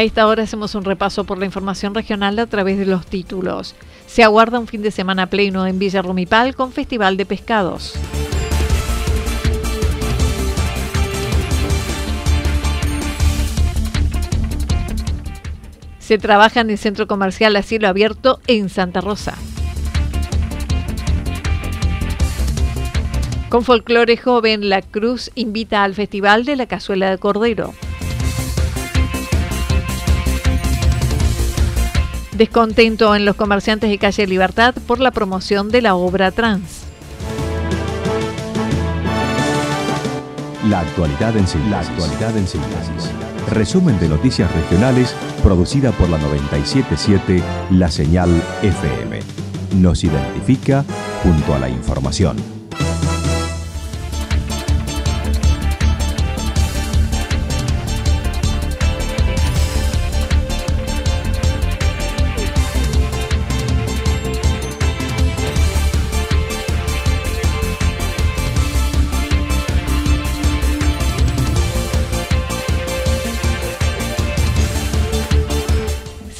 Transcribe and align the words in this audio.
A 0.00 0.02
esta 0.02 0.26
hora 0.26 0.44
hacemos 0.44 0.74
un 0.74 0.82
repaso 0.82 1.24
por 1.24 1.36
la 1.36 1.44
información 1.44 1.94
regional 1.94 2.38
a 2.38 2.46
través 2.46 2.78
de 2.78 2.86
los 2.86 3.04
títulos. 3.04 3.74
Se 4.06 4.24
aguarda 4.24 4.58
un 4.58 4.66
fin 4.66 4.80
de 4.80 4.90
semana 4.90 5.26
pleno 5.26 5.66
en 5.66 5.78
Villa 5.78 6.00
Rumipal 6.00 6.54
con 6.54 6.72
Festival 6.72 7.18
de 7.18 7.26
Pescados. 7.26 7.92
Se 15.98 16.16
trabaja 16.16 16.62
en 16.62 16.70
el 16.70 16.78
centro 16.78 17.06
comercial 17.06 17.54
a 17.56 17.62
cielo 17.62 17.86
abierto 17.86 18.40
en 18.46 18.70
Santa 18.70 19.02
Rosa. 19.02 19.34
Con 23.50 23.64
folclore 23.64 24.16
joven, 24.16 24.70
La 24.70 24.80
Cruz 24.80 25.30
invita 25.34 25.84
al 25.84 25.94
Festival 25.94 26.46
de 26.46 26.56
la 26.56 26.64
Cazuela 26.64 27.10
de 27.10 27.18
Cordero. 27.18 27.74
Descontento 32.40 33.14
en 33.14 33.26
los 33.26 33.36
comerciantes 33.36 33.90
de 33.90 33.98
Calle 33.98 34.26
Libertad 34.26 34.74
por 34.86 34.98
la 34.98 35.10
promoción 35.10 35.68
de 35.68 35.82
la 35.82 35.94
obra 35.94 36.30
trans. 36.30 36.86
La 40.66 40.80
actualidad 40.80 41.36
en 41.36 41.46
síntesis. 41.46 41.70
La 41.70 41.80
actualidad 41.80 42.38
en 42.38 42.48
síntesis. 42.48 43.10
Resumen 43.50 44.00
de 44.00 44.08
noticias 44.08 44.50
regionales 44.54 45.14
producida 45.42 45.92
por 45.92 46.08
la 46.08 46.16
977 46.16 47.42
La 47.72 47.90
Señal 47.90 48.30
FM. 48.62 49.20
Nos 49.76 50.02
identifica 50.02 50.86
junto 51.22 51.54
a 51.54 51.58
la 51.58 51.68
información. 51.68 52.59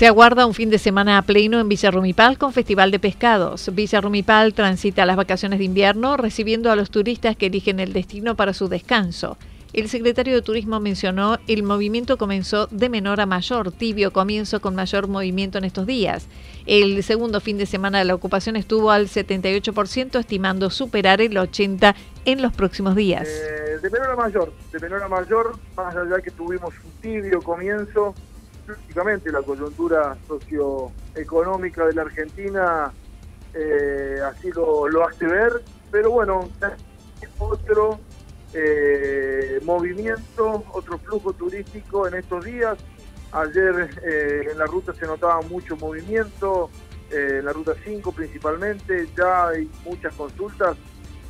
Se 0.01 0.07
aguarda 0.07 0.47
un 0.47 0.55
fin 0.55 0.71
de 0.71 0.79
semana 0.79 1.19
a 1.19 1.23
pleno 1.27 1.61
en 1.61 1.69
Villa 1.69 1.91
Rumipal 1.91 2.39
con 2.39 2.55
Festival 2.55 2.91
de 2.91 2.99
Pescados. 2.99 3.69
Villa 3.75 4.01
Rumipal 4.01 4.55
transita 4.55 5.05
las 5.05 5.15
vacaciones 5.15 5.59
de 5.59 5.67
invierno 5.67 6.17
recibiendo 6.17 6.73
a 6.73 6.77
los 6.77 6.91
turistas 6.91 7.37
que 7.37 7.49
eligen 7.49 7.81
el 7.81 7.93
destino 7.93 8.35
para 8.35 8.55
su 8.55 8.69
descanso. 8.69 9.37
El 9.75 9.91
secretario 9.91 10.35
de 10.35 10.41
Turismo 10.41 10.81
mencionó 10.81 11.39
el 11.47 11.63
movimiento 11.65 12.17
comenzó 12.17 12.67
de 12.69 12.89
menor 12.89 13.21
a 13.21 13.27
mayor, 13.27 13.73
tibio 13.73 14.11
comienzo 14.11 14.63
con 14.63 14.75
mayor 14.75 15.07
movimiento 15.07 15.59
en 15.59 15.65
estos 15.65 15.85
días. 15.87 16.29
El 16.65 17.03
segundo 17.03 17.43
fin 17.43 17.59
de 17.59 17.67
semana 17.67 17.99
de 17.99 18.07
la 18.07 18.15
ocupación 18.15 18.57
estuvo 18.57 18.91
al 18.91 19.07
78%, 19.07 20.19
estimando 20.19 20.71
superar 20.71 21.21
el 21.21 21.37
80% 21.37 21.95
en 22.25 22.41
los 22.41 22.55
próximos 22.55 22.97
días. 22.97 23.29
Eh, 23.29 23.79
de 23.83 23.91
menor 23.91 24.13
a 24.13 24.17
mayor, 24.17 24.53
de 24.73 24.79
menor 24.79 25.03
a 25.03 25.09
mayor, 25.09 25.59
más 25.77 25.95
allá 25.95 26.23
que 26.23 26.31
tuvimos 26.31 26.73
un 26.85 26.91
tibio 27.03 27.43
comienzo, 27.43 28.15
lógicamente 28.71 29.31
la 29.31 29.43
coyuntura 29.43 30.17
socioeconómica 30.27 31.87
de 31.87 31.95
la 31.95 32.03
Argentina 32.03 32.93
eh, 33.55 34.21
así 34.25 34.51
lo, 34.53 35.07
hace 35.07 35.27
ver, 35.27 35.63
pero 35.91 36.11
bueno, 36.11 36.49
otro 37.39 37.99
eh, 38.53 39.59
movimiento, 39.65 40.65
otro 40.73 40.99
flujo 40.99 41.33
turístico 41.33 42.07
en 42.07 42.15
estos 42.15 42.45
días. 42.45 42.79
Ayer 43.33 43.91
eh, 44.05 44.49
en 44.51 44.59
la 44.59 44.67
ruta 44.67 44.93
se 44.95 45.07
notaba 45.07 45.41
mucho 45.43 45.77
movimiento, 45.77 46.71
en 47.11 47.45
la 47.45 47.53
ruta 47.53 47.75
5 47.85 48.13
principalmente, 48.13 49.09
ya 49.17 49.49
hay 49.49 49.69
muchas 49.85 50.15
consultas 50.15 50.77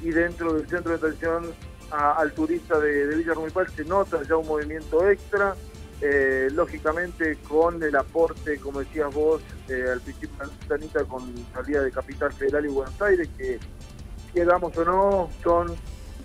y 0.02 0.10
dentro 0.10 0.52
del 0.54 0.68
centro 0.68 0.96
de 0.96 0.98
atención 0.98 1.54
al 1.90 2.32
turista 2.32 2.78
de, 2.78 3.06
de 3.06 3.16
Villa 3.16 3.34
Rumipal 3.34 3.68
se 3.70 3.84
nota 3.84 4.22
ya 4.22 4.36
un 4.36 4.46
movimiento 4.46 5.08
extra. 5.08 5.54
Eh, 6.02 6.48
lógicamente 6.52 7.36
con 7.46 7.82
el 7.82 7.94
aporte, 7.94 8.58
como 8.58 8.80
decías 8.80 9.14
vos, 9.14 9.42
eh, 9.68 9.84
al 9.92 10.00
principio 10.00 10.48
Tanita 10.66 11.04
con 11.04 11.30
salida 11.52 11.82
de 11.82 11.92
Capital 11.92 12.32
Federal 12.32 12.64
y 12.64 12.68
Buenos 12.68 13.02
Aires, 13.02 13.28
que 13.36 13.60
quedamos 14.32 14.74
o 14.78 14.84
no, 14.86 15.28
son 15.42 15.76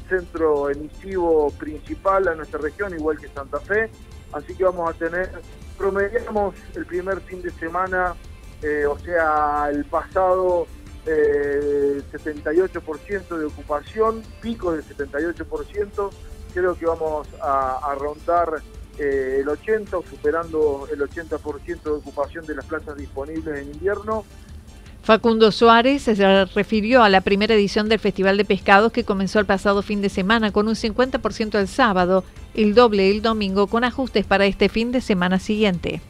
centro 0.08 0.70
emisivo 0.70 1.52
principal 1.52 2.30
a 2.30 2.36
nuestra 2.36 2.60
región, 2.60 2.94
igual 2.94 3.20
que 3.20 3.28
Santa 3.28 3.60
Fe, 3.60 3.90
así 4.32 4.56
que 4.56 4.64
vamos 4.64 4.90
a 4.90 4.94
tener, 4.94 5.30
promediamos 5.78 6.56
el 6.74 6.86
primer 6.86 7.20
fin 7.20 7.42
de 7.42 7.52
semana, 7.52 8.16
eh, 8.62 8.86
o 8.86 8.98
sea, 8.98 9.68
el 9.70 9.84
pasado 9.84 10.68
78% 11.06 13.38
de 13.38 13.46
ocupación, 13.46 14.24
pico 14.42 14.72
del 14.72 14.86
78%, 14.86 16.12
creo 16.54 16.76
que 16.76 16.86
vamos 16.86 17.28
a 17.42 17.94
rondar 18.00 18.62
eh, 19.00 19.40
el 19.42 19.50
80 19.50 19.98
superando 20.10 20.88
el 20.92 21.00
80% 21.00 21.84
de 21.84 21.90
ocupación 21.90 22.46
de 22.46 22.56
las 22.56 22.66
plazas 22.66 22.96
disponibles 22.98 23.62
en 23.62 23.72
invierno. 23.74 24.26
Facundo 25.04 25.52
Suárez 25.52 26.02
se 26.02 26.46
refirió 26.46 27.04
a 27.04 27.10
la 27.10 27.22
primera 27.22 27.54
edición 27.54 27.90
del 27.90 28.00
Festival 28.00 28.38
de 28.38 28.46
Pescados 28.46 28.92
que 28.92 29.04
comenzó 29.04 29.40
el 29.40 29.46
pasado 29.46 29.84
fin 29.84 30.02
de 30.02 30.10
semana 30.10 30.52
con 30.52 30.68
un 30.68 30.74
50% 30.74 31.60
el 31.60 31.68
sábado, 31.68 32.24
el 32.56 32.74
doble 32.74 33.12
el 33.12 33.22
domingo, 33.22 33.68
con 33.68 33.84
ajustes 33.84 34.26
para 34.26 34.48
este 34.48 34.68
fin 34.68 34.92
de 34.92 35.02
semana 35.02 35.38
siguiente. 35.38 36.02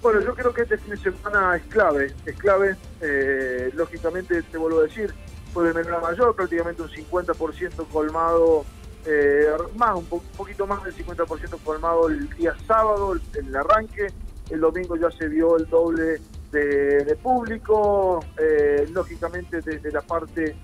Bueno, 0.00 0.22
yo 0.22 0.34
creo 0.34 0.54
que 0.54 0.62
este 0.62 0.78
fin 0.78 0.92
de 0.92 0.96
semana 0.96 1.56
es 1.56 1.62
clave, 1.64 2.14
es 2.24 2.36
clave, 2.38 2.76
eh, 3.02 3.70
lógicamente 3.74 4.42
te 4.42 4.56
vuelvo 4.56 4.80
a 4.80 4.84
decir, 4.84 5.12
fue 5.52 5.66
de 5.68 5.74
menor 5.74 5.96
a 5.96 6.00
mayor, 6.00 6.34
prácticamente 6.34 6.80
un 6.80 6.88
50% 6.88 7.86
colmado 7.92 8.64
eh, 9.06 9.46
más, 9.76 9.96
un, 9.96 10.04
poquito 10.04 10.66
más 10.66 10.84
del 10.84 10.94
50% 10.94 11.58
formado 11.58 12.08
el 12.08 12.28
día 12.30 12.54
sábado, 12.66 13.14
en 13.34 13.46
el 13.46 13.56
arranque, 13.56 14.08
el 14.50 14.60
domingo 14.60 14.96
ya 14.96 15.10
se 15.10 15.28
vio 15.28 15.56
el 15.56 15.66
doble 15.68 16.20
de, 16.52 17.16
público, 17.22 18.24
eh, 18.38 18.86
lógicamente 18.92 19.60
desde 19.60 19.90
la 19.92 20.00
parte 20.02 20.56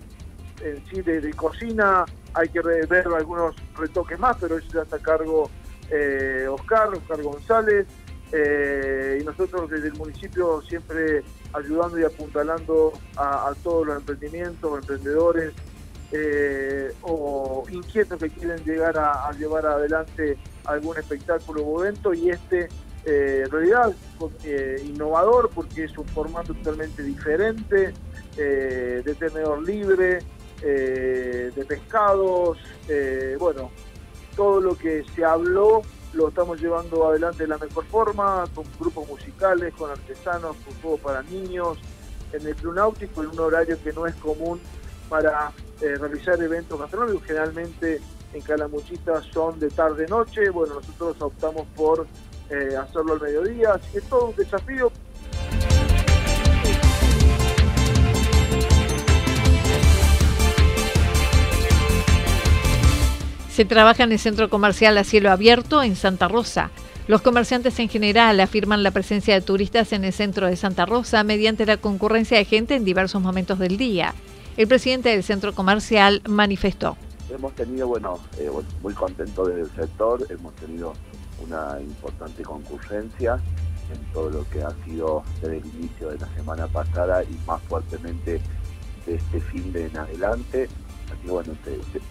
en 0.63 0.85
sí 0.87 1.01
de, 1.03 1.33
cocina 1.35 2.05
hay 2.35 2.49
que 2.49 2.61
ver 2.61 3.07
algunos 3.07 3.55
retoques 3.77 4.19
más, 4.19 4.37
pero 4.41 4.59
eso 4.59 4.67
ya 4.73 4.83
está 4.83 4.97
a 4.97 5.01
cargo 5.01 5.49
eh, 5.91 6.47
Oscar, 6.51 6.89
Oscar 6.89 7.23
González, 7.23 7.87
y 8.33 9.25
nosotros 9.25 9.71
desde 9.71 9.89
el 9.89 9.95
municipio 9.95 10.61
siempre 10.63 11.23
ayudando 11.53 11.99
y 11.99 12.03
apuntalando 12.03 12.93
a 13.17 13.55
todos 13.63 13.87
los 13.87 13.97
emprendimientos, 13.99 14.81
emprendedores, 14.81 15.53
eh, 16.13 16.93
o 17.03 17.65
inquietos 17.69 18.19
que 18.19 18.31
quieren 18.31 18.63
llegar 18.65 18.97
a, 18.97 19.31
llevar 19.33 19.67
adelante 19.67 20.39
algún 20.65 20.97
espectáculo 20.99 21.65
o 21.65 21.85
evento 21.85 22.15
y 22.15 22.31
este 22.31 22.69
eh, 23.05 23.43
en 23.45 23.51
realidad 23.51 23.93
eh, 24.45 24.83
innovador 24.85 25.51
porque 25.55 25.85
es 25.85 25.99
un 25.99 26.07
formato 26.07 26.55
totalmente 26.55 27.03
diferente, 27.03 27.93
de 28.37 29.17
tenedor 29.19 29.63
libre, 29.63 30.19
de 30.61 31.65
pescados, 31.67 32.59
bueno, 33.39 33.71
todo 34.37 34.61
lo 34.61 34.77
que 34.77 35.05
se 35.15 35.25
habló 35.25 35.81
lo 36.13 36.29
estamos 36.29 36.61
llevando 36.61 37.09
adelante 37.09 37.45
de 37.45 37.49
la 37.49 37.57
mejor 37.57 37.87
forma, 37.87 38.45
con 38.55 38.65
grupos 38.79 39.09
musicales, 39.09 39.73
con 39.75 39.91
artesanos, 39.91 40.55
con 40.57 40.75
juegos 40.83 41.01
para 41.01 41.23
niños, 41.23 41.79
en 42.33 42.47
el 42.47 42.55
Club 42.57 42.75
Náutico, 42.75 43.23
en 43.23 43.31
un 43.31 43.41
horario 43.41 43.79
que 43.83 43.93
no 43.93 44.07
es 44.07 44.15
común 44.17 44.61
para 45.09 45.53
realizar 45.81 46.43
eventos 46.43 46.79
gastronómicos, 46.79 47.25
generalmente 47.25 48.01
en 48.33 48.41
Calamuchita 48.43 49.23
son 49.33 49.59
de 49.59 49.71
tarde-noche, 49.71 50.51
bueno, 50.51 50.75
nosotros 50.75 51.17
optamos 51.21 51.67
por 51.75 52.07
eh, 52.51 52.77
hacerlo 52.77 53.15
al 53.15 53.21
mediodía, 53.21 53.73
así 53.75 53.91
que 53.93 53.99
es 53.99 54.05
todo 54.05 54.27
un 54.27 54.37
desafío. 54.37 54.93
Se 63.51 63.65
trabaja 63.65 64.05
en 64.05 64.13
el 64.13 64.19
centro 64.19 64.51
comercial 64.51 64.99
a 64.99 65.05
cielo 65.05 65.31
abierto 65.31 65.83
en 65.83 65.97
Santa 65.97 66.29
Rosa. 66.29 66.71
Los 67.09 67.23
comerciantes 67.23 67.79
en 67.79 67.89
general 67.89 68.39
afirman 68.41 68.83
la 68.83 68.91
presencia 68.91 69.33
de 69.33 69.41
turistas 69.41 69.95
en 69.95 70.05
el 70.05 70.13
centro 70.13 70.47
de 70.47 70.57
Santa 70.57 70.85
Rosa 70.85 71.25
mediante 71.25 71.65
la 71.65 71.79
concurrencia 71.79 72.37
de 72.37 72.45
gente 72.45 72.75
en 72.75 72.85
diversos 72.85 73.23
momentos 73.23 73.59
del 73.59 73.79
día. 73.79 74.15
El 74.57 74.69
presidente 74.69 75.11
del 75.11 75.23
centro 75.23 75.55
comercial 75.55 76.23
manifestó. 76.27 76.97
Hemos 77.29 77.55
tenido, 77.55 77.89
bueno, 77.89 78.19
eh, 78.39 78.51
muy 78.83 78.95
contento 78.95 79.45
del 79.45 79.69
sector, 79.75 80.27
hemos 80.31 80.55
tenido 80.55 80.95
una 81.45 81.79
importante 81.79 82.43
concurrencia 82.43 83.39
en 83.93 84.13
todo 84.13 84.31
lo 84.31 84.49
que 84.49 84.63
ha 84.63 84.71
sido 84.87 85.23
desde 85.43 85.59
el 85.59 85.67
inicio 85.67 86.09
de 86.09 86.19
la 86.19 86.29
semana 86.35 86.67
pasada 86.69 87.23
y 87.23 87.39
más 87.47 87.61
fuertemente 87.65 88.41
de 89.05 89.15
este 89.15 89.41
fin 89.41 89.73
de 89.75 89.87
en 89.89 89.99
adelante. 89.99 90.69
Así 91.11 91.23
que 91.25 91.31
bueno, 91.31 91.53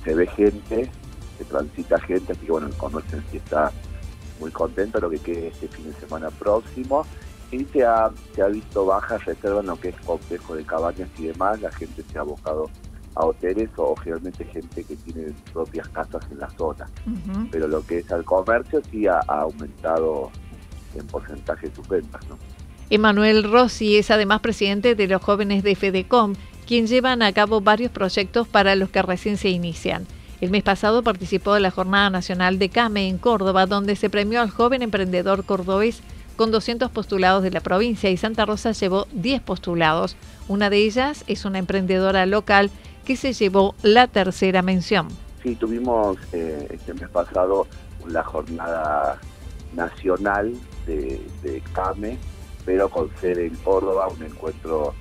se, 0.04 0.14
ve 0.14 0.28
gente, 0.28 0.92
se 1.40 1.46
transita 1.46 2.00
gente, 2.02 2.34
así 2.34 2.46
que 2.46 2.52
bueno, 2.52 2.68
el 2.68 2.76
comercio 2.76 3.18
en 3.18 3.24
sí 3.32 3.38
está 3.38 3.72
muy 4.40 4.52
contento 4.52 5.00
lo 5.00 5.10
que 5.10 5.18
quede 5.18 5.48
este 5.48 5.68
fin 5.68 5.92
de 5.92 6.00
semana 6.00 6.30
próximo. 6.30 7.08
Y 7.52 7.64
se 7.66 7.86
ha, 7.86 8.12
se 8.34 8.42
ha 8.42 8.48
visto 8.48 8.86
baja 8.86 9.18
reserva 9.20 9.62
en 9.62 9.68
lo 9.68 9.80
que 9.80 9.90
es 9.90 9.96
complejo 10.02 10.56
de 10.56 10.64
cabañas 10.64 11.10
y 11.18 11.28
demás, 11.28 11.62
la 11.62 11.72
gente 11.72 12.04
se 12.04 12.18
ha 12.18 12.22
abocado 12.22 12.70
a 13.16 13.26
hoteles 13.26 13.70
o 13.78 13.96
generalmente 13.96 14.44
gente 14.46 14.84
que 14.84 14.96
tiene 14.98 15.34
propias 15.54 15.88
casas 15.90 16.24
en 16.32 16.40
la 16.40 16.50
zona. 16.52 16.86
Pero 17.50 17.68
lo 17.68 17.86
que 17.86 18.00
es 18.00 18.12
al 18.12 18.26
comercio 18.26 18.82
sí 18.92 19.08
ha, 19.08 19.20
aumentado 19.28 20.32
en 20.96 21.08
porcentaje 21.08 21.72
sus 21.74 21.88
ventas. 21.88 22.28
¿no? 22.28 22.38
Emanuel 22.90 23.50
Rossi 23.50 23.98
es 23.98 24.12
además 24.12 24.42
presidente 24.42 24.96
de 24.96 25.08
los 25.08 25.22
jóvenes 25.22 25.64
de 25.64 25.76
FEDECOM, 25.76 26.34
quien 26.68 26.88
llevan 26.88 27.22
a 27.22 27.32
cabo 27.32 27.62
varios 27.62 27.92
proyectos 27.92 28.48
para 28.48 28.76
los 28.76 28.90
que 28.90 29.02
recién 29.02 29.38
se 29.38 29.50
inician. 29.50 30.06
El 30.42 30.52
mes 30.52 30.64
pasado 30.64 31.02
participó 31.02 31.54
de 31.54 31.62
la 31.62 31.72
Jornada 31.72 32.10
Nacional 32.10 32.60
de 32.60 32.70
CAME 32.70 33.08
en 33.08 33.18
Córdoba, 33.18 33.66
donde 33.66 33.96
se 33.96 34.10
premió 34.10 34.42
al 34.42 34.50
joven 34.50 34.82
emprendedor 34.82 35.46
cordobés 35.46 36.02
con 36.36 36.52
200 36.52 36.92
postulados 36.92 37.44
de 37.44 37.52
la 37.52 37.62
provincia 37.62 38.10
y 38.10 38.18
Santa 38.18 38.46
Rosa 38.46 38.72
llevó 38.72 39.08
10 39.14 39.42
postulados. 39.42 40.16
Una 40.48 40.70
de 40.70 40.78
ellas 40.78 41.24
es 41.28 41.46
una 41.46 41.60
emprendedora 41.60 42.26
local 42.26 42.70
que 43.06 43.16
se 43.16 43.34
llevó 43.34 43.76
la 43.84 44.08
tercera 44.08 44.62
mención. 44.62 45.08
Sí, 45.44 45.56
tuvimos 45.56 46.18
eh, 46.34 46.68
este 46.72 46.94
mes 46.94 47.10
pasado 47.10 47.68
la 48.08 48.24
jornada 48.24 49.20
nacional 49.76 50.54
de, 50.86 51.62
CAME, 51.74 52.18
pero 52.66 52.90
con 52.90 53.10
sede 53.20 53.48
en 53.48 53.56
Córdoba, 53.58 54.08
un 54.08 54.24
encuentro 54.24 54.94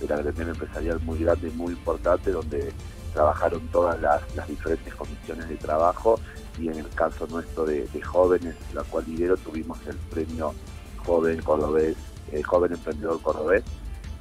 de 0.00 0.08
la 0.08 0.16
gremial 0.16 0.48
empresarial 0.50 1.00
muy 1.00 1.18
grande 1.18 1.48
y 1.48 1.50
muy 1.52 1.72
importante, 1.72 2.30
donde 2.30 2.72
trabajaron 3.12 3.60
todas 3.68 4.00
las, 4.00 4.22
diferentes 4.48 4.94
comisiones 4.94 5.48
de 5.48 5.56
trabajo 5.56 6.18
y 6.58 6.68
en 6.68 6.78
el 6.78 6.88
caso 6.90 7.26
nuestro 7.28 7.64
de, 7.64 7.86
jóvenes, 8.02 8.56
la 8.74 8.82
cual 8.84 9.04
lidero, 9.06 9.36
tuvimos 9.36 9.78
el 9.86 9.96
premio 9.96 10.54
Joven 11.04 11.40
Cordobés, 11.42 11.96
eh, 12.32 12.42
Joven 12.42 12.72
Emprendedor 12.72 13.20
Cordobés, 13.20 13.64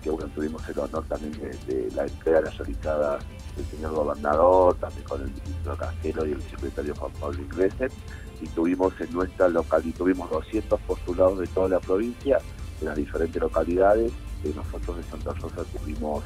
que 0.01 0.09
bueno, 0.09 0.29
tuvimos 0.33 0.67
el 0.67 0.79
honor 0.79 1.03
también 1.07 1.33
de, 1.67 1.91
la 1.95 2.03
entrega 2.03 2.41
realizada 2.41 3.19
del 3.55 3.65
señor 3.65 3.93
gobernador, 3.93 4.75
también 4.75 5.03
con 5.03 5.21
el 5.21 5.27
ministro 5.27 5.77
Castelo 5.77 6.25
y 6.25 6.31
el 6.31 6.41
secretario 6.43 6.95
Juan 6.95 7.11
Pablo 7.19 7.41
Ingreset, 7.41 7.91
y 8.41 8.47
tuvimos 8.47 8.93
en 8.99 9.13
nuestra 9.13 9.47
localidad, 9.49 9.97
tuvimos 9.97 10.29
200 10.31 10.79
postulados 10.81 11.39
de 11.39 11.47
toda 11.47 11.69
la 11.69 11.79
provincia, 11.79 12.39
de 12.79 12.85
las 12.87 12.95
diferentes 12.95 13.39
localidades, 13.39 14.11
de 14.43 14.53
nosotros 14.53 14.97
de 14.97 15.03
Santa 15.03 15.33
Rosa 15.33 15.63
tuvimos 15.77 16.23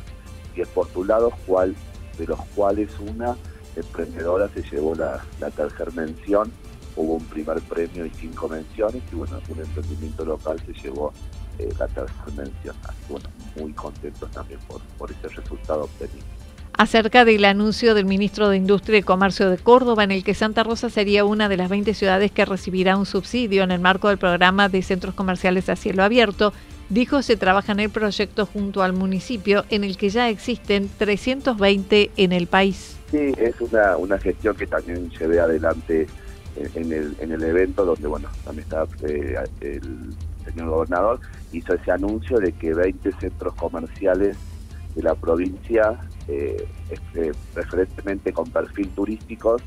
10 0.55 0.67
postulados, 0.69 1.33
cual, 1.45 1.75
de 2.17 2.25
los 2.25 2.39
cuales 2.55 2.89
una 2.99 3.35
emprendedora 3.75 4.47
se 4.49 4.61
llevó 4.63 4.95
la, 4.95 5.21
la 5.41 5.51
tercera 5.51 5.91
mención, 5.91 6.49
hubo 6.95 7.15
un 7.15 7.25
primer 7.25 7.61
premio 7.61 8.05
y 8.05 8.11
cinco 8.11 8.47
menciones, 8.47 9.01
y 9.11 9.15
bueno, 9.15 9.39
un 9.49 9.59
emprendimiento 9.59 10.25
local 10.25 10.61
se 10.65 10.73
llevó 10.73 11.13
eh, 11.59 11.69
la 11.79 11.87
tercera 11.87 12.25
mención. 12.35 12.75
Bueno, 13.09 13.29
muy 13.59 13.71
contentos 13.73 14.29
también 14.31 14.59
por, 14.67 14.81
por 14.97 15.11
ese 15.11 15.27
resultado 15.29 15.83
obtenido. 15.83 16.25
Acerca 16.77 17.23
del 17.23 17.45
anuncio 17.45 17.93
del 17.93 18.05
ministro 18.05 18.49
de 18.49 18.57
Industria 18.57 18.99
y 18.99 19.03
Comercio 19.03 19.49
de 19.49 19.57
Córdoba, 19.57 20.03
en 20.03 20.11
el 20.11 20.25
que 20.25 20.33
Santa 20.33 20.63
Rosa 20.63 20.89
sería 20.89 21.23
una 21.23 21.47
de 21.47 21.55
las 21.55 21.69
20 21.69 21.93
ciudades 21.93 22.31
que 22.31 22.43
recibirá 22.43 22.97
un 22.97 23.05
subsidio 23.05 23.63
en 23.63 23.71
el 23.71 23.79
marco 23.79 24.09
del 24.09 24.17
programa 24.17 24.67
de 24.67 24.81
centros 24.81 25.15
comerciales 25.15 25.69
a 25.69 25.77
cielo 25.77 26.03
abierto, 26.03 26.51
dijo 26.89 27.21
se 27.21 27.37
trabaja 27.37 27.71
en 27.71 27.79
el 27.79 27.89
proyecto 27.89 28.45
junto 28.45 28.83
al 28.83 28.91
municipio, 28.91 29.63
en 29.69 29.85
el 29.85 29.95
que 29.95 30.09
ya 30.09 30.27
existen 30.27 30.89
320 30.97 32.11
en 32.17 32.33
el 32.33 32.47
país. 32.47 32.97
Sí, 33.09 33.31
es 33.37 33.61
una, 33.61 33.95
una 33.95 34.17
gestión 34.17 34.57
que 34.57 34.67
también 34.67 35.09
llevé 35.11 35.39
adelante 35.39 36.07
en 36.55 36.93
el, 36.93 37.15
en 37.19 37.31
el 37.31 37.43
evento, 37.43 37.85
donde 37.85 38.07
bueno, 38.07 38.29
también 38.43 38.63
está 38.63 38.85
eh, 39.07 39.35
el 39.61 40.15
señor 40.45 40.69
gobernador, 40.69 41.19
hizo 41.51 41.73
ese 41.73 41.91
anuncio 41.91 42.37
de 42.37 42.51
que 42.53 42.73
20 42.73 43.11
centros 43.13 43.53
comerciales 43.55 44.37
de 44.95 45.03
la 45.03 45.15
provincia, 45.15 45.99
eh, 46.27 46.67
este, 46.89 47.31
preferentemente 47.53 48.31
con 48.31 48.49
perfil 48.49 48.89
turístico, 48.89 49.57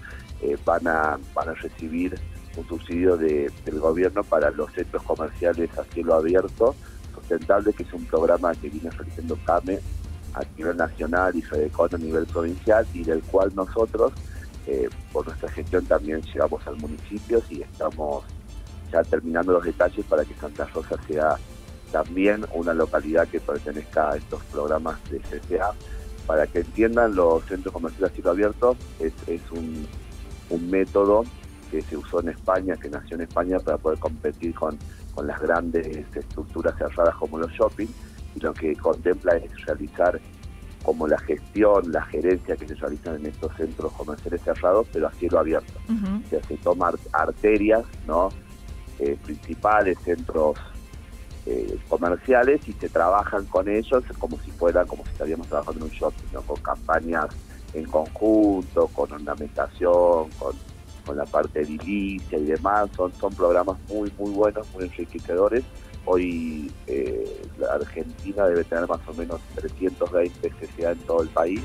eh, 0.41 0.57
van, 0.65 0.87
a, 0.87 1.19
van 1.35 1.49
a 1.51 1.55
recibir 1.55 2.19
un 2.57 2.67
subsidio 2.67 3.17
del 3.17 3.53
gobierno 3.79 4.25
para 4.25 4.51
los 4.51 4.73
centros 4.73 5.03
comerciales 5.03 5.71
a 5.79 5.85
cielo 5.85 6.15
abierto 6.15 6.75
sustentable, 7.15 7.73
que 7.73 7.83
es 7.83 7.93
un 7.93 8.05
programa 8.07 8.55
que 8.55 8.69
viene 8.69 8.91
realizando 8.91 9.39
CAME 9.45 9.79
a 10.35 10.43
nivel 10.57 10.77
nacional 10.77 11.37
y 11.37 11.43
FEDECON 11.43 11.95
a 11.95 11.99
nivel 11.99 12.27
provincial 12.27 12.87
y 12.95 13.05
del 13.05 13.23
cual 13.23 13.53
nosotros, 13.55 14.13
eh, 14.71 14.91
por 15.13 15.27
nuestra 15.27 15.49
gestión, 15.49 15.87
también 15.87 16.21
llegamos 16.21 16.67
al 16.67 16.77
municipio 16.77 17.43
y 17.49 17.63
estamos 17.63 18.23
ya 18.93 19.03
terminando 19.03 19.55
los 19.55 19.65
detalles 19.65 20.05
para 20.05 20.27
que 20.27 20.35
Santa 20.35 20.67
Rosa 20.67 20.97
sea 21.07 21.37
también 21.91 22.45
una 22.53 22.75
localidad 22.75 23.27
que 23.29 23.41
pertenezca 23.41 24.11
a 24.11 24.17
estos 24.17 24.43
programas 24.45 24.99
de 25.11 25.21
CCA. 25.21 25.73
Para 26.27 26.47
que 26.47 26.59
entiendan, 26.59 27.15
los 27.15 27.45
centros 27.47 27.73
comerciales 27.73 28.13
a 28.13 28.15
cielo 28.15 28.31
abierto 28.31 28.77
es, 29.01 29.15
un, 29.53 29.89
método 30.71 31.25
que 31.71 31.81
se 31.81 31.97
usó 31.97 32.21
en 32.21 32.29
España, 32.29 32.77
que 32.77 32.91
nació 32.91 33.17
en 33.17 33.23
España 33.23 33.59
para 33.61 33.79
poder 33.79 33.99
competir 33.99 34.55
con, 34.55 34.79
con 35.15 35.27
las 35.27 35.41
grandes 35.41 35.87
estructuras 36.15 36.77
cerradas 36.77 37.15
como 37.15 37.39
los 37.39 37.51
shopping, 37.53 37.89
y 38.35 38.41
lo 38.41 38.53
que 38.53 38.77
contempla 38.77 39.39
es 39.39 39.65
realizar 39.65 40.21
como 40.83 41.07
la 41.07 41.19
gestión, 41.19 41.93
la 41.93 42.03
gerencia 42.05 42.57
que 42.57 42.67
se 42.67 42.75
realizan 42.75 43.17
en 43.17 43.27
estos 43.27 43.55
centros 43.57 43.93
comerciales 43.93 44.41
cerrados, 44.43 44.87
pero 44.93 45.09
a 45.09 45.13
cielo 45.13 45.39
abierto. 45.39 45.73
O 45.89 46.29
sea, 46.29 46.43
se 46.43 46.57
toman 46.59 46.95
arterias, 47.13 47.85
¿no? 48.07 48.31
Eh, 48.99 49.17
principales, 49.25 49.99
centros 50.05 50.57
eh, 51.47 51.79
comerciales 51.89 52.67
y 52.69 52.73
se 52.73 52.89
trabajan 52.89 53.45
con 53.47 53.69
ellos 53.69 54.03
como 54.19 54.39
si 54.41 54.51
fuera, 54.51 54.85
como 54.85 55.05
si 55.05 55.11
estaríamos 55.11 55.47
trabajando 55.47 55.85
en 55.85 55.91
un 55.91 55.97
shopping, 55.97 56.27
con 56.47 56.61
campañas 56.61 57.29
en 57.75 57.85
conjunto, 57.85 58.89
con 58.89 59.13
ornamentación, 59.13 60.31
con, 60.39 60.57
con 61.07 61.17
la 61.17 61.25
parte 61.27 61.61
edilicia 61.61 62.39
y 62.39 62.45
demás. 62.45 62.91
Son, 62.97 63.13
son 63.15 63.33
programas 63.35 63.79
muy, 63.89 64.13
muy 64.19 64.31
buenos, 64.33 64.67
muy 64.75 64.85
enriquecedores. 64.85 65.65
Hoy 66.11 66.73
eh, 66.87 67.43
la 67.59 67.75
Argentina 67.75 68.47
debe 68.47 68.65
tener 68.65 68.89
más 68.89 69.01
o 69.07 69.13
menos 69.13 69.43
320 69.57 70.51
CCA 70.51 70.93
en 70.93 70.99
todo 71.01 71.23
el 71.23 71.29
país. 71.29 71.61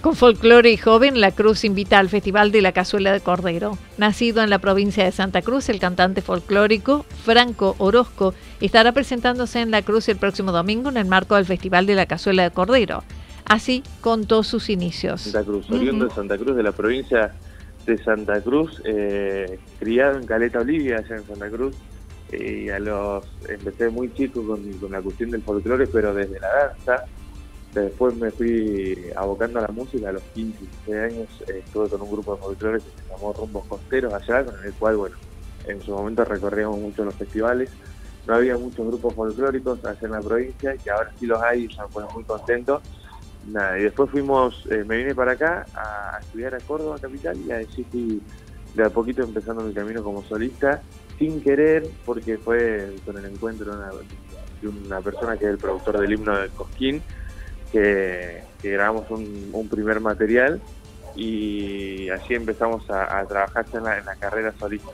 Con 0.00 0.16
folclore 0.16 0.72
y 0.72 0.76
joven, 0.76 1.20
La 1.20 1.30
Cruz 1.30 1.64
invita 1.64 2.00
al 2.00 2.08
Festival 2.08 2.50
de 2.50 2.60
la 2.60 2.72
Cazuela 2.72 3.12
de 3.12 3.20
Cordero. 3.20 3.78
Nacido 3.98 4.42
en 4.42 4.50
la 4.50 4.58
provincia 4.58 5.04
de 5.04 5.12
Santa 5.12 5.42
Cruz, 5.42 5.68
el 5.68 5.78
cantante 5.78 6.22
folclórico 6.22 7.06
Franco 7.24 7.76
Orozco 7.78 8.34
estará 8.60 8.90
presentándose 8.90 9.60
en 9.60 9.70
La 9.70 9.82
Cruz 9.82 10.08
el 10.08 10.16
próximo 10.16 10.50
domingo 10.50 10.88
en 10.88 10.96
el 10.96 11.06
marco 11.06 11.36
del 11.36 11.46
Festival 11.46 11.86
de 11.86 11.94
la 11.94 12.06
Cazuela 12.06 12.42
de 12.42 12.50
Cordero. 12.50 13.04
Así 13.44 13.84
contó 14.00 14.42
sus 14.42 14.70
inicios. 14.70 15.20
Santa 15.20 15.44
Cruz, 15.44 15.70
oriundo 15.70 16.06
de 16.06 16.14
Santa 16.14 16.36
Cruz 16.36 16.56
de 16.56 16.64
la 16.64 16.72
provincia 16.72 17.32
de 17.86 17.98
Santa 17.98 18.40
Cruz, 18.40 18.80
eh, 18.84 19.58
criado 19.78 20.18
en 20.18 20.26
Caleta 20.26 20.60
Olivia, 20.60 20.98
allá 20.98 21.16
en 21.16 21.26
Santa 21.26 21.50
Cruz, 21.50 21.76
y 22.32 22.68
a 22.70 22.78
los 22.78 23.26
empecé 23.48 23.90
muy 23.90 24.12
chico 24.14 24.44
con, 24.46 24.90
la 24.90 25.02
cuestión 25.02 25.30
del 25.30 25.42
folclore, 25.42 25.86
pero 25.86 26.14
desde 26.14 26.40
la 26.40 26.48
danza. 26.48 27.04
Después 27.74 28.14
me 28.16 28.30
fui 28.30 29.10
abocando 29.16 29.58
a 29.58 29.62
la 29.62 29.68
música 29.68 30.10
a 30.10 30.12
los 30.12 30.22
15, 30.34 30.58
16 30.58 30.98
años. 30.98 31.28
estuve 31.48 31.88
con 31.88 32.02
un 32.02 32.10
grupo 32.10 32.34
de 32.34 32.40
folclore 32.42 32.78
que 32.78 33.02
se 33.02 33.08
llamó 33.10 33.32
Rumbos 33.32 33.66
Costeros 33.66 34.12
allá, 34.12 34.44
con 34.44 34.54
el 34.64 34.72
cual, 34.74 34.96
bueno, 34.96 35.16
en 35.66 35.80
su 35.80 35.92
momento 35.92 36.24
recorríamos 36.24 36.78
mucho 36.78 37.04
los 37.04 37.14
festivales. 37.14 37.70
No 38.26 38.34
había 38.34 38.56
muchos 38.56 38.86
grupos 38.86 39.14
folclóricos 39.14 39.84
allá 39.84 39.98
en 40.02 40.12
la 40.12 40.20
provincia, 40.20 40.74
y 40.84 40.88
ahora 40.88 41.10
sí 41.18 41.26
los 41.26 41.42
hay 41.42 41.64
y 41.64 41.74
ya 41.74 41.86
fue 41.88 42.04
muy 42.12 42.24
contento. 42.24 42.80
Nada, 43.46 43.78
y 43.78 43.82
después 43.82 44.10
fuimos, 44.10 44.66
eh, 44.70 44.84
me 44.86 44.98
vine 44.98 45.14
para 45.14 45.32
acá 45.32 45.66
a, 45.74 46.18
estudiar 46.20 46.54
a 46.54 46.60
Córdoba 46.60 46.96
capital 47.00 47.36
y 47.36 47.50
así 47.50 47.84
fui 47.90 48.20
de 48.74 48.84
a 48.84 48.90
poquito 48.90 49.22
empezando 49.22 49.64
mi 49.64 49.74
camino 49.74 50.02
como 50.02 50.22
solista, 50.22 50.80
sin 51.18 51.42
querer, 51.42 51.86
porque 52.04 52.38
fue 52.38 52.94
con 53.04 53.18
el 53.18 53.24
encuentro 53.26 53.76
de 53.76 54.68
una, 54.68 55.00
persona 55.00 55.36
que 55.36 55.44
es 55.44 55.50
el 55.50 55.58
productor 55.58 56.00
del 56.00 56.12
himno 56.12 56.38
de 56.38 56.48
Cosquín, 56.50 57.02
que, 57.70 58.42
grabamos 58.62 59.10
un, 59.10 59.68
primer 59.68 60.00
material 60.00 60.60
y 61.16 62.08
así 62.10 62.34
empezamos 62.34 62.88
a, 62.90 63.24
trabajar 63.26 63.66
en 63.72 63.78
en 63.78 64.04
la 64.06 64.16
carrera 64.16 64.54
solista. 64.58 64.92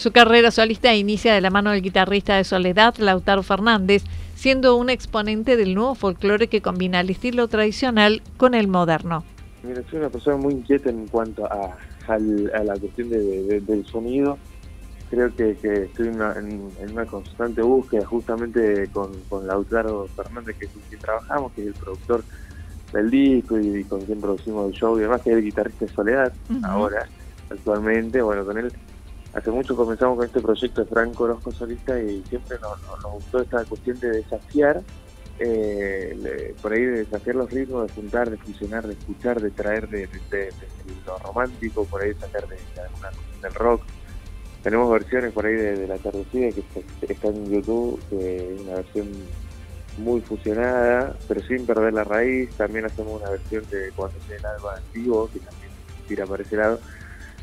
Su 0.00 0.12
carrera 0.12 0.50
solista 0.50 0.94
inicia 0.94 1.34
de 1.34 1.42
la 1.42 1.50
mano 1.50 1.70
del 1.72 1.82
guitarrista 1.82 2.36
de 2.36 2.44
Soledad, 2.44 2.96
Lautaro 2.96 3.42
Fernández, 3.42 4.02
siendo 4.40 4.76
un 4.76 4.88
exponente 4.88 5.58
del 5.58 5.74
nuevo 5.74 5.94
folclore 5.94 6.48
que 6.48 6.62
combina 6.62 7.00
el 7.00 7.10
estilo 7.10 7.46
tradicional 7.46 8.22
con 8.38 8.54
el 8.54 8.68
moderno. 8.68 9.22
Mira, 9.62 9.82
soy 9.90 9.98
una 9.98 10.08
persona 10.08 10.38
muy 10.38 10.54
inquieta 10.54 10.88
en 10.88 11.06
cuanto 11.08 11.44
a, 11.44 11.76
la 12.08 12.74
cuestión 12.80 13.10
del 13.10 13.84
sonido. 13.86 14.38
Creo 15.10 15.36
que, 15.36 15.50
estoy 15.50 16.08
en, 16.08 16.70
una 16.90 17.04
constante 17.04 17.60
búsqueda 17.60 18.06
justamente 18.06 18.88
con, 18.94 19.12
Lautaro 19.46 20.08
Fernández, 20.16 20.56
que 20.56 20.64
es 20.64 20.70
con 20.70 20.82
quien 20.88 21.00
trabajamos, 21.02 21.52
que 21.52 21.60
es 21.60 21.66
el 21.66 21.74
productor 21.74 22.24
del 22.94 23.10
disco 23.10 23.60
y, 23.60 23.84
con 23.84 24.00
quien 24.06 24.22
producimos 24.22 24.70
el 24.70 24.72
show 24.72 24.96
y 24.96 25.00
además 25.00 25.20
que 25.20 25.32
es 25.32 25.36
el 25.36 25.44
guitarrista 25.44 25.84
de 25.84 25.92
Soledad 25.92 26.32
ahora, 26.62 27.06
actualmente. 27.50 28.22
Bueno, 28.22 28.46
con 28.46 28.56
él 28.56 28.72
hace 29.32 29.50
mucho 29.50 29.76
comenzamos 29.76 30.16
con 30.16 30.26
este 30.26 30.40
proyecto 30.40 30.82
de 30.82 30.86
Franco 30.86 31.24
Orozco 31.24 31.52
Solista 31.52 32.00
y 32.00 32.22
siempre 32.28 32.58
nos, 32.60 32.80
gustó 33.12 33.40
esta 33.40 33.64
cuestión 33.64 33.98
de 34.00 34.10
desafiar, 34.10 34.82
eh, 35.38 36.54
por 36.60 36.72
ahí 36.72 36.82
de 36.82 37.04
desafiar 37.04 37.36
los 37.36 37.50
ritmos, 37.50 37.86
de 37.86 37.94
juntar, 37.94 38.30
de 38.30 38.36
fusionar, 38.36 38.86
de 38.86 38.94
escuchar, 38.94 39.40
de 39.40 39.50
traer 39.50 39.88
de, 39.88 40.08
lo 41.06 41.18
romántico, 41.18 41.84
por 41.84 42.02
ahí 42.02 42.14
sacar 42.14 42.46
de, 42.48 42.56
del 43.42 43.54
rock. 43.54 43.82
Tenemos 44.62 44.90
versiones 44.90 45.32
por 45.32 45.46
ahí 45.46 45.54
de, 45.54 45.86
La 45.86 45.96
Tardecida 45.96 46.50
que 46.50 47.12
está 47.12 47.28
en 47.28 47.50
YouTube, 47.50 47.98
que 48.10 48.56
una 48.60 48.74
versión 48.74 49.08
muy 49.96 50.20
fusionada, 50.20 51.16
pero 51.26 51.40
sin 51.46 51.64
perder 51.64 51.94
la 51.94 52.04
raíz. 52.04 52.50
También 52.56 52.84
hacemos 52.84 53.22
una 53.22 53.30
versión 53.30 53.64
de 53.70 53.90
Cuando 53.96 54.18
se 54.28 54.36
el 54.36 54.44
alba 54.44 54.76
antiguo, 54.76 55.30
que 55.32 55.38
también 55.38 55.70
tira 56.06 56.26
para 56.26 56.42
ese 56.42 56.56
lado 56.56 56.78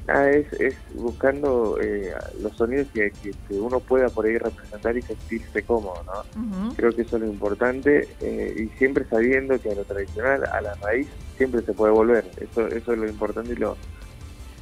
Ah, 0.09 0.29
es, 0.29 0.53
es 0.53 0.75
buscando 0.93 1.77
eh, 1.81 2.13
los 2.41 2.55
sonidos 2.55 2.87
que, 2.93 3.11
uno 3.49 3.81
pueda 3.81 4.07
por 4.07 4.25
ahí 4.25 4.37
representar 4.37 4.95
y 4.95 5.01
sentirse 5.01 5.63
cómodo, 5.63 6.01
¿no? 6.05 6.73
Creo 6.77 6.93
que 6.95 7.01
eso 7.01 7.17
es 7.17 7.23
lo 7.23 7.27
importante 7.27 8.07
eh, 8.21 8.55
y 8.57 8.77
siempre 8.77 9.03
sabiendo 9.09 9.59
que 9.59 9.69
a 9.69 9.75
lo 9.75 9.83
tradicional, 9.83 10.45
a 10.45 10.61
la 10.61 10.75
raíz, 10.75 11.07
siempre 11.35 11.61
se 11.61 11.73
puede 11.73 11.91
volver. 11.91 12.23
Eso, 12.37 12.67
eso 12.67 12.93
es 12.93 12.99
lo 12.99 13.07
importante 13.07 13.51
y 13.51 13.57
lo... 13.57 13.75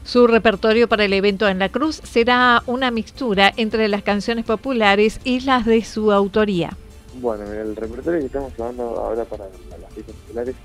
Su 0.03 0.25
repertorio 0.25 0.87
para 0.87 1.05
el 1.05 1.13
evento 1.13 1.47
en 1.47 1.59
La 1.59 1.69
Cruz 1.69 2.01
será 2.03 2.63
una 2.65 2.89
mixtura 2.89 3.53
entre 3.55 3.87
las 3.87 4.01
canciones 4.01 4.45
populares 4.45 5.19
y 5.23 5.41
las 5.41 5.65
de 5.65 5.83
su 5.83 6.11
autoría. 6.11 6.75
Bueno, 7.21 7.43
el 7.51 7.75
repertorio 7.75 8.19
que 8.19 8.25
estamos 8.25 8.51
hablando 8.53 8.83
ahora 8.83 9.25
para 9.25 9.45
las 9.45 9.93
fiestas 9.93 10.15
populares 10.15 10.55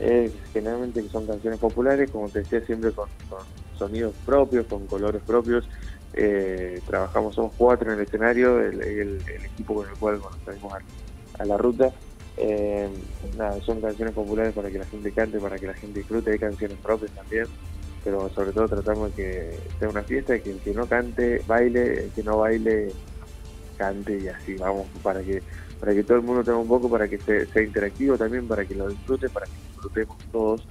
es 0.00 0.32
generalmente 0.54 1.02
que 1.02 1.08
son 1.10 1.26
canciones 1.26 1.60
populares, 1.60 2.10
como 2.10 2.28
te 2.30 2.40
decía, 2.40 2.64
siempre 2.64 2.92
con 2.92 3.08
sonidos 3.82 4.14
propios, 4.24 4.66
con 4.66 4.86
colores 4.86 5.22
propios. 5.26 5.68
Eh, 6.14 6.80
trabajamos, 6.86 7.34
somos 7.34 7.52
cuatro 7.56 7.90
en 7.92 7.98
el 7.98 8.04
escenario, 8.06 8.60
el, 8.60 9.20
equipo 9.44 9.74
con 9.74 9.88
el 9.88 9.94
cual 9.96 10.20
salimos 10.44 10.74
a, 11.38 11.44
la 11.44 11.56
ruta. 11.56 11.90
Eh, 12.36 12.88
son 13.64 13.80
canciones 13.80 14.14
populares 14.14 14.54
para 14.54 14.70
que 14.70 14.78
la 14.78 14.84
gente 14.84 15.10
cante, 15.10 15.38
para 15.40 15.58
que 15.58 15.66
la 15.66 15.74
gente 15.74 15.98
disfrute, 15.98 16.30
hay 16.30 16.38
canciones 16.38 16.78
propias 16.78 17.10
también, 17.10 17.46
pero 18.04 18.28
sobre 18.30 18.52
todo 18.52 18.68
tratamos 18.68 19.14
de 19.14 19.22
que 19.22 19.58
sea 19.78 19.88
una 19.88 20.02
fiesta, 20.02 20.38
que 20.38 20.52
el 20.52 20.58
que 20.60 20.72
no 20.72 20.86
cante, 20.86 21.42
baile, 21.46 22.04
el 22.04 22.10
que 22.10 22.22
no 22.22 22.38
baile, 22.38 22.92
cante 23.76 24.18
y 24.18 24.28
así 24.28 24.54
vamos, 24.54 24.86
para 25.02 25.20
que 25.22 25.42
para 25.82 25.94
que 25.94 26.04
todo 26.04 26.18
el 26.18 26.22
mundo 26.22 26.44
tenga 26.44 26.58
un 26.58 26.68
poco, 26.68 26.88
para 26.88 27.08
que 27.08 27.18
sea 27.18 27.60
interactivo 27.60 28.16
también, 28.16 28.46
para 28.46 28.64
que 28.64 28.72
lo 28.72 28.88
disfrute, 28.88 29.28
para 29.28 29.46
que 29.46 29.52
disfrutemos 29.66 30.16
todos. 30.30 30.64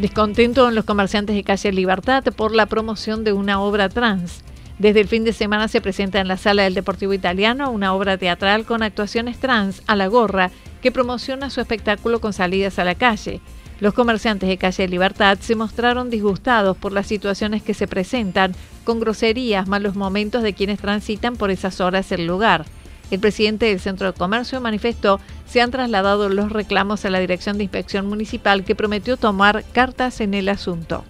Descontento 0.00 0.66
en 0.66 0.74
los 0.74 0.86
comerciantes 0.86 1.36
de 1.36 1.44
calle 1.44 1.72
Libertad 1.72 2.24
por 2.34 2.54
la 2.54 2.64
promoción 2.64 3.22
de 3.22 3.34
una 3.34 3.60
obra 3.60 3.90
trans. 3.90 4.40
Desde 4.78 5.02
el 5.02 5.08
fin 5.08 5.24
de 5.24 5.34
semana 5.34 5.68
se 5.68 5.82
presenta 5.82 6.20
en 6.20 6.28
la 6.28 6.38
sala 6.38 6.62
del 6.62 6.72
Deportivo 6.72 7.12
Italiano 7.12 7.70
una 7.70 7.92
obra 7.92 8.16
teatral 8.16 8.64
con 8.64 8.82
actuaciones 8.82 9.38
trans 9.38 9.82
a 9.86 9.96
la 9.96 10.06
gorra 10.06 10.52
que 10.80 10.90
promociona 10.90 11.50
su 11.50 11.60
espectáculo 11.60 12.18
con 12.18 12.32
salidas 12.32 12.78
a 12.78 12.84
la 12.84 12.94
calle. 12.94 13.42
Los 13.78 13.92
comerciantes 13.92 14.48
de 14.48 14.56
calle 14.56 14.88
Libertad 14.88 15.36
se 15.38 15.54
mostraron 15.54 16.08
disgustados 16.08 16.78
por 16.78 16.92
las 16.92 17.06
situaciones 17.06 17.62
que 17.62 17.74
se 17.74 17.86
presentan, 17.86 18.54
con 18.84 19.00
groserías, 19.00 19.68
malos 19.68 19.96
momentos 19.96 20.42
de 20.42 20.54
quienes 20.54 20.78
transitan 20.78 21.36
por 21.36 21.50
esas 21.50 21.78
horas 21.78 22.08
del 22.08 22.26
lugar. 22.26 22.64
El 23.10 23.18
presidente 23.18 23.66
del 23.66 23.80
Centro 23.80 24.12
de 24.12 24.18
Comercio 24.18 24.60
manifestó 24.60 25.20
se 25.46 25.60
han 25.60 25.72
trasladado 25.72 26.28
los 26.28 26.52
reclamos 26.52 27.04
a 27.04 27.10
la 27.10 27.18
Dirección 27.18 27.58
de 27.58 27.64
Inspección 27.64 28.06
Municipal 28.06 28.64
que 28.64 28.76
prometió 28.76 29.16
tomar 29.16 29.64
cartas 29.72 30.20
en 30.20 30.34
el 30.34 30.48
asunto. 30.48 31.04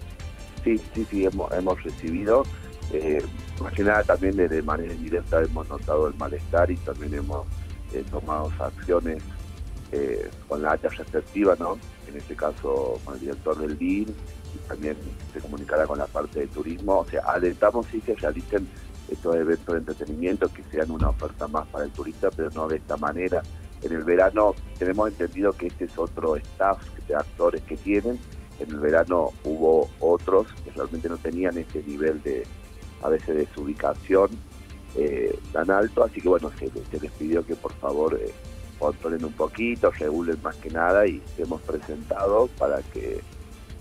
Sí, 0.63 0.79
sí, 0.95 1.05
sí, 1.09 1.25
hemos, 1.25 1.83
recibido, 1.83 2.43
eh, 2.91 3.23
más 3.61 3.73
que 3.73 3.83
nada 3.83 4.03
también 4.03 4.35
de, 4.35 4.61
manera 4.63 4.93
indirecta 4.93 5.41
hemos 5.41 5.67
notado 5.69 6.07
el 6.07 6.15
malestar 6.15 6.71
y 6.71 6.75
también 6.77 7.13
hemos 7.13 7.45
eh, 7.93 8.03
tomado 8.09 8.51
acciones 8.59 9.21
eh, 9.91 10.29
con 10.47 10.61
la 10.61 10.71
área 10.71 10.89
receptiva, 10.89 11.55
¿no? 11.59 11.77
En 12.07 12.17
este 12.17 12.35
caso 12.35 12.99
con 13.05 13.15
el 13.15 13.19
director 13.19 13.57
del 13.59 13.77
DIN 13.77 14.07
y 14.55 14.67
también 14.67 14.95
se 15.33 15.39
comunicará 15.39 15.85
con 15.85 15.97
la 15.97 16.07
parte 16.07 16.41
de 16.41 16.47
turismo. 16.47 16.99
O 16.99 17.05
sea, 17.05 17.21
alentamos 17.25 17.85
sí 17.91 17.99
que 17.99 18.15
realicen 18.15 18.67
estos 19.11 19.35
eventos 19.35 19.73
de 19.73 19.79
entretenimiento 19.79 20.51
que 20.51 20.63
sean 20.71 20.91
una 20.91 21.09
oferta 21.09 21.47
más 21.47 21.67
para 21.67 21.85
el 21.85 21.91
turista, 21.91 22.29
pero 22.31 22.49
no 22.51 22.67
de 22.67 22.77
esta 22.77 22.97
manera. 22.97 23.41
En 23.81 23.91
el 23.91 24.03
verano 24.03 24.55
tenemos 24.77 25.09
entendido 25.09 25.53
que 25.53 25.67
este 25.67 25.85
es 25.85 25.97
otro 25.97 26.35
staff 26.35 26.79
de 27.07 27.15
actores 27.15 27.61
que 27.63 27.77
tienen. 27.77 28.19
En 28.59 28.69
el 28.69 28.79
verano 28.79 29.31
hubo 29.43 29.89
otros 29.99 30.47
que 30.63 30.71
realmente 30.71 31.09
no 31.09 31.17
tenían 31.17 31.57
ese 31.57 31.83
nivel 31.83 32.21
de, 32.21 32.45
a 33.01 33.09
veces, 33.09 33.35
de 33.35 33.47
su 33.53 33.61
ubicación 33.61 34.29
eh, 34.95 35.37
tan 35.51 35.69
alto. 35.71 36.03
Así 36.03 36.21
que 36.21 36.29
bueno, 36.29 36.51
se, 36.57 36.71
les 36.99 37.11
pidió 37.13 37.45
que 37.45 37.55
por 37.55 37.73
favor 37.73 38.19
eh, 38.21 38.31
controlen 38.77 39.25
un 39.25 39.33
poquito, 39.33 39.91
regulen 39.91 40.39
más 40.43 40.55
que 40.57 40.69
nada 40.69 41.07
y 41.07 41.21
hemos 41.37 41.61
presentado 41.61 42.47
para 42.57 42.81
que 42.81 43.21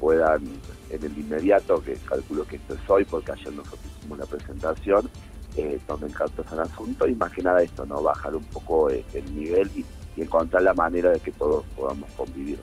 puedan 0.00 0.42
en 0.88 1.04
el 1.04 1.19
inmediato, 1.19 1.83
que 1.83 1.95
calculo 1.95 2.45
que 2.47 2.57
esto 2.57 2.75
es 2.75 2.80
hoy, 2.88 3.04
porque 3.04 3.33
ayer 3.33 3.52
nosotros 3.52 3.80
hicimos 3.99 4.19
la 4.19 4.26
presentación, 4.26 5.09
eh, 5.57 5.78
tomen 5.87 6.11
cartas 6.11 6.50
al 6.52 6.61
asunto 6.61 7.07
y 7.07 7.14
más 7.14 7.30
que 7.33 7.42
nada 7.42 7.62
esto, 7.62 7.85
¿no? 7.87 8.02
Bajar 8.02 8.35
un 8.35 8.45
poco 8.45 8.90
eh, 8.90 9.04
el 9.14 9.35
nivel 9.35 9.71
y, 9.76 9.85
encontrar 10.16 10.62
la 10.62 10.75
manera 10.75 11.09
de 11.11 11.19
que 11.19 11.33
todos 11.33 11.64
podamos 11.75 12.11
convivir, 12.14 12.59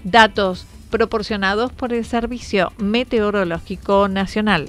Datos 0.05 0.67
proporcionados 0.91 1.73
por 1.73 1.93
el 1.93 2.05
Servicio 2.05 2.73
Meteorológico 2.79 4.09
Nacional. 4.09 4.69